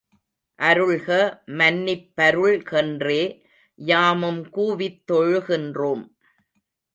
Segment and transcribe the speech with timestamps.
[0.59, 1.09] அருள்க
[1.57, 3.21] மன்னிப்பருள் கென்றே
[3.79, 6.03] யாமும் கூவித் தொழுகின்றோம்!